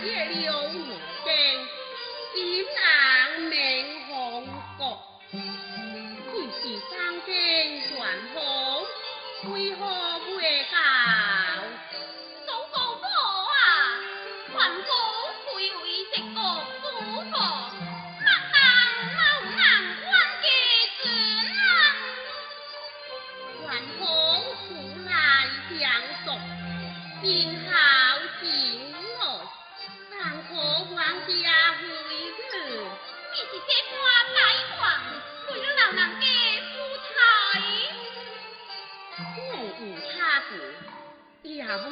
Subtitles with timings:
[0.00, 0.86] 夜里有五
[1.24, 1.32] 更，
[2.34, 3.01] 一难。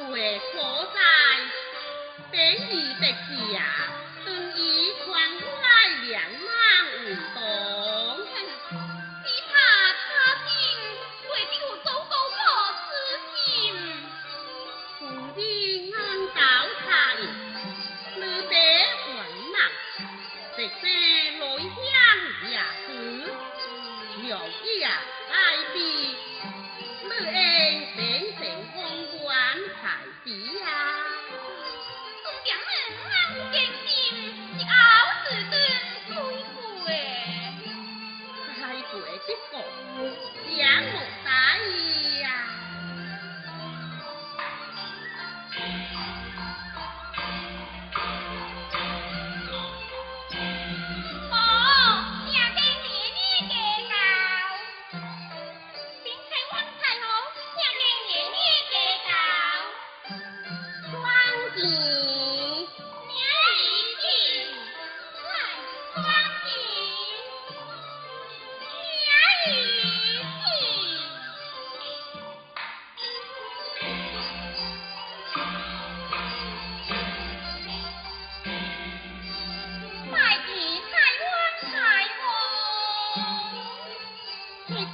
[0.09, 1.01] 为何在？
[2.31, 4.00] 便宜得呀。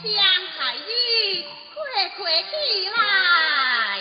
[0.02, 0.20] 将
[0.58, 1.44] 海鱼
[1.74, 4.00] 快快起来，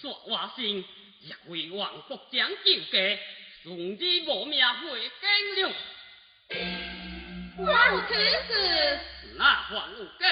[0.00, 3.18] 说话声，也为王国将救家，
[3.64, 5.72] 送之无命回京了。
[7.56, 9.00] 关此事，
[9.36, 10.26] 那还有个？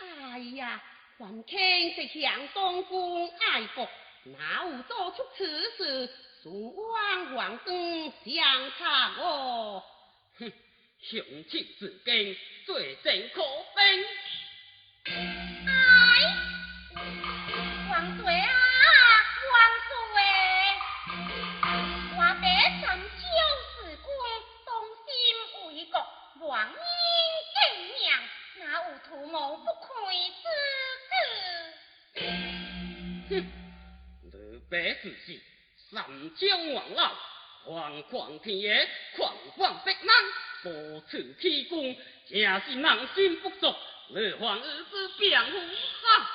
[0.00, 0.80] 哎呀，
[1.18, 3.88] 还卿是向东宫爱国，
[4.24, 6.10] 哪有做出此事？
[6.40, 9.82] 宋王王登相差我，
[10.38, 10.52] 哼，
[11.02, 11.20] 雄
[11.50, 13.42] 起自敬，罪证可
[13.74, 14.04] 分。
[29.64, 29.86] 不愧
[30.42, 30.46] 之
[32.18, 32.22] 子？
[33.30, 33.30] 哼，
[34.32, 35.40] 刘备自是
[35.90, 36.04] 三
[36.36, 37.12] 江王老，
[37.64, 40.16] 狂狂天野，狂狂色难，
[40.62, 41.96] 多次起功，
[42.28, 43.74] 正是人心不足。
[44.10, 46.27] 乐皇儿子辩护哈，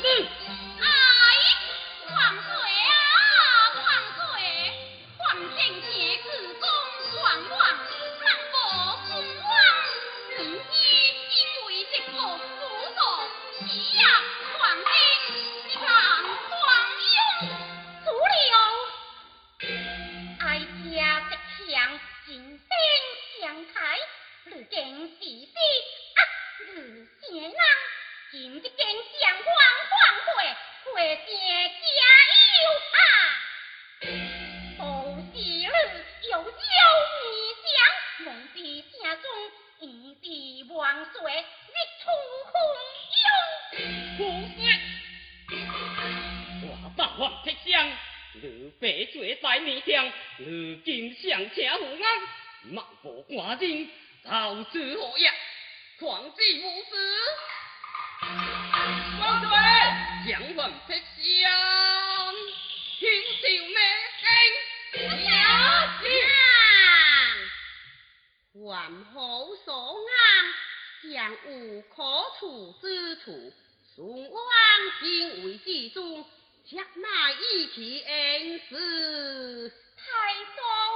[0.00, 0.28] 你
[0.80, 0.97] 啊！
[49.18, 52.06] 雪面，如今上请无安，
[52.72, 53.90] 忙不挂心，
[54.22, 55.34] 老子何呀？
[55.98, 56.96] 狂计无私，
[59.20, 59.48] 王主，
[60.28, 61.50] 将魂撇相，
[63.00, 63.02] 天
[63.42, 63.76] 朝明
[64.20, 64.26] 星，
[65.02, 65.08] 有
[68.54, 68.70] 将，还
[69.12, 69.16] 好
[69.64, 69.68] 所
[70.06, 70.12] 安，
[71.12, 71.12] 尚
[71.46, 71.96] 无可
[72.38, 73.52] 处之处，
[73.96, 74.40] 宋王
[75.02, 76.24] 今为之中。
[76.70, 80.04] 将那一天是太
[80.54, 80.87] 多。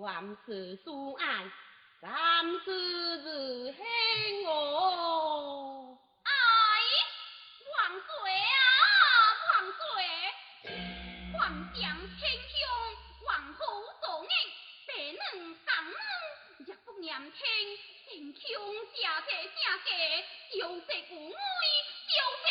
[0.00, 1.52] 万事顺安，
[2.00, 2.10] 三
[2.64, 2.72] 世
[3.18, 5.98] 日兴哦。
[6.22, 6.32] 哎，
[7.76, 8.64] 万岁啊，
[9.52, 9.84] 万岁！
[11.38, 11.40] 万
[11.74, 11.82] 将
[12.16, 12.58] 天兄，
[13.26, 13.60] 王后
[14.00, 14.32] 作孽，
[14.88, 15.92] 白能上门，
[16.66, 17.38] 也不念听，
[18.08, 18.48] 天兄
[18.94, 20.24] 下界下界，
[20.56, 21.36] 有责无畏，
[22.16, 22.48] 有责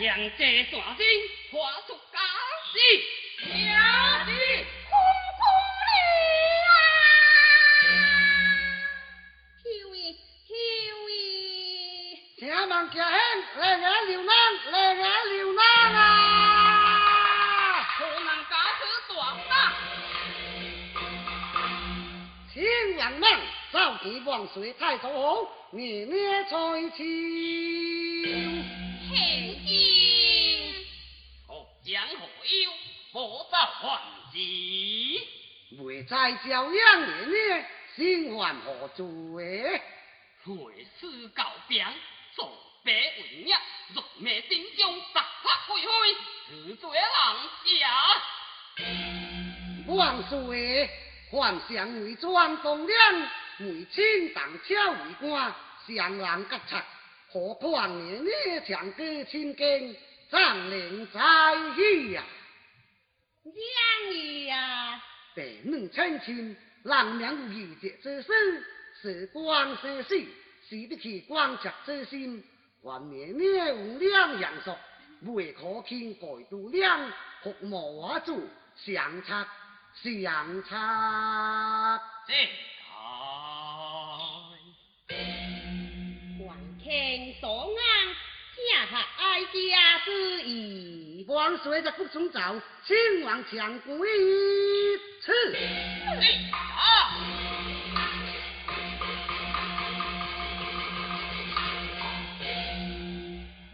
[0.00, 1.06] 将这山精
[1.52, 2.18] 画出家
[2.72, 2.74] 事，
[3.46, 4.28] 了是。
[4.90, 4.92] 空
[5.38, 5.42] 空
[5.84, 5.88] 了
[6.66, 6.74] 啊！
[9.62, 9.96] 求伊，
[10.48, 10.50] 求
[11.10, 11.12] 伊，
[12.38, 13.18] 请问家兄，
[13.56, 14.34] 来眼流难，
[14.72, 15.62] 来眼流难
[15.94, 16.02] 啊！
[17.96, 18.82] 可能家此
[19.14, 19.16] 断
[19.48, 19.52] 打。
[22.52, 22.54] 请
[22.96, 23.24] 人们
[23.72, 26.74] 召集万岁太祖后，年年在朝。
[29.14, 30.84] 现今
[31.46, 32.72] 何将何忧，
[33.12, 34.00] 莫遭还
[34.32, 35.22] 击。
[35.78, 39.80] 未在教养年年，心还何罪？
[40.44, 41.86] 会师告病，
[42.34, 42.52] 做
[42.84, 43.54] 白为孽，
[43.94, 45.92] 入灭心中，杀杀灰灰，
[46.48, 47.08] 自罪人
[47.78, 48.22] 下。
[49.86, 50.90] 万岁，
[51.30, 55.54] 还上为庄东亮，为亲当车为官，
[55.86, 56.84] 上人吉察，
[57.34, 59.96] 何况年年唱歌亲经，
[60.30, 61.20] 张灵在
[61.76, 62.22] 意呀！
[63.42, 65.02] 让伊呀，
[65.34, 68.64] 白女亲亲，人名如这之事，
[69.02, 70.24] 时光逝逝，
[70.68, 72.40] 使得其光泽之心，
[72.80, 74.78] 还年年无两阳寿，
[75.22, 77.10] 未可轻改度两，
[77.42, 79.44] 服无我主，相差
[79.92, 82.00] 相差。
[82.28, 82.32] 这
[89.00, 91.24] 哀家之意。
[91.28, 92.40] 万岁在不中奏，
[92.86, 94.08] 请王强归
[95.22, 95.56] 此。
[95.56, 97.16] 哎啊！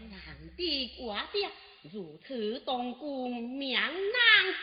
[0.09, 0.19] 难
[0.55, 1.49] 的寡爹
[1.91, 4.55] 如此东宫名难，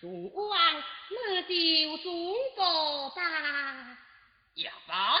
[0.00, 3.22] 宋王那就中国吧。
[4.54, 5.18] 也罢，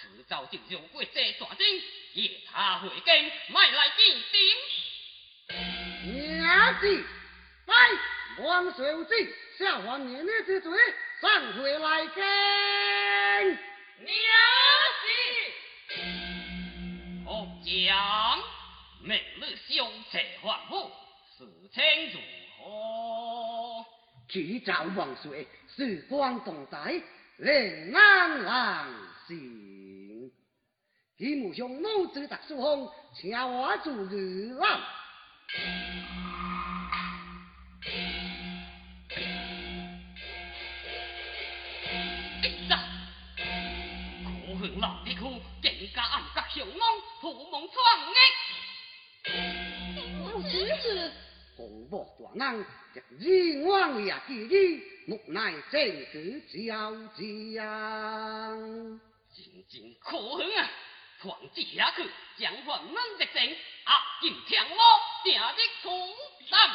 [0.00, 1.82] 迟早就用过这山精，
[2.18, 4.40] 夜叉回京，卖来见顶。
[6.40, 7.04] 娘子，
[7.66, 7.74] 来，
[8.42, 10.76] 万岁有旨，下还年年之罪，
[11.20, 12.24] 上回来见。
[14.00, 14.10] 娘
[15.00, 15.96] 子，
[17.24, 18.42] 何将
[19.00, 20.90] 明日相车还府，
[21.38, 22.18] 事情如
[22.58, 23.86] 何？
[24.28, 27.00] 启奏万岁，时光动态，
[27.36, 28.88] 令安郎
[29.28, 30.07] 行。
[31.18, 34.80] 吉母兄母子特殊风，请我做日郎。
[44.78, 45.12] 老更
[45.92, 46.80] 加暗角凶猛，
[47.20, 47.76] 图谋创
[48.14, 48.16] 业。
[50.22, 51.10] 我只是
[52.38, 52.54] 大
[53.18, 57.18] 日往也记忆，木乃正子交将。
[59.34, 60.70] 真正可恨啊！
[61.20, 63.56] 皇子下去，将还门的正，压
[64.20, 64.76] 进天罗，
[65.24, 66.14] 定的苦
[66.48, 66.70] 胆。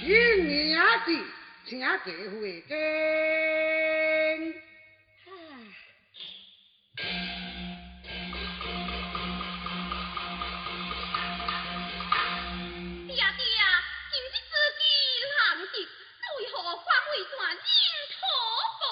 [0.00, 1.12] 请娘子，
[1.66, 2.72] 请这回京。
[13.06, 13.22] 爹爹，
[14.10, 14.82] 今日之计
[15.36, 15.38] 难
[15.70, 15.74] 敌，
[16.38, 17.60] 为何反为传人
[18.10, 18.22] 托
[18.80, 18.82] 付？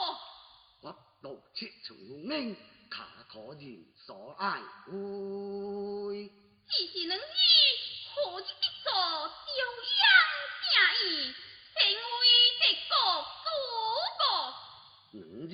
[0.82, 0.86] 我
[1.22, 1.96] 道切从
[2.28, 2.54] 命，
[3.32, 3.64] 卡可人
[3.96, 4.60] 所爱。
[6.68, 7.20] 只是能以
[8.14, 8.50] 何日的
[8.84, 9.56] 所修
[9.98, 10.04] 养
[10.60, 11.32] 正义，
[11.72, 12.22] 成为
[12.60, 12.92] 敌国
[13.42, 13.46] 诸
[14.18, 14.20] 国。
[15.12, 15.52] 能知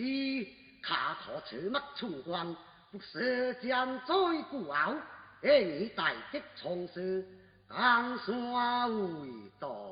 [0.82, 2.56] 卡可赤目冲光，
[2.90, 4.96] 不射箭在孤傲，
[5.42, 7.24] 而你大吉从事，
[7.68, 8.90] 江山
[9.22, 9.87] 为当。